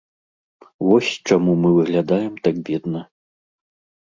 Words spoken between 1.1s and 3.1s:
чаму мы выглядаем так бедна.